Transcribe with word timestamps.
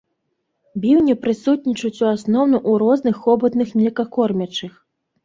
Біўні 0.85 1.13
прысутнічаюць 1.25 2.03
у 2.05 2.07
асноўным 2.13 2.65
у 2.71 2.73
розных 2.83 3.21
хобатных 3.27 3.69
млекакормячых. 3.81 4.73